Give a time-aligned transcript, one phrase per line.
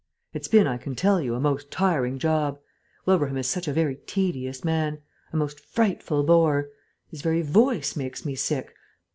[0.33, 2.57] It's been, I can tell you, a most tiring job.
[3.05, 4.97] Wilbraham is such a very tedious man.
[5.31, 6.69] A most frightful bore.
[7.11, 8.73] His very voice makes me sick....